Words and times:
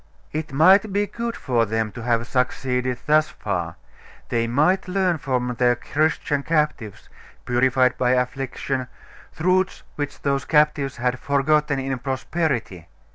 It 0.31 0.51
might 0.51 0.91
be 0.91 1.05
good 1.05 1.35
for 1.37 1.67
them 1.67 1.91
to 1.91 2.01
have 2.01 2.25
succeeded 2.25 2.97
thus 3.05 3.29
far; 3.29 3.75
they 4.29 4.47
might 4.47 4.87
learn 4.87 5.19
from 5.19 5.53
their 5.59 5.75
Christian 5.75 6.41
captives, 6.41 7.07
purified 7.45 7.99
by 7.99 8.13
affliction, 8.13 8.87
truths 9.37 9.83
which 9.97 10.23
those 10.23 10.43
captives 10.43 10.97
had 10.97 11.19
forgotten 11.19 11.77
in 11.77 11.99
prosperity. 11.99 12.87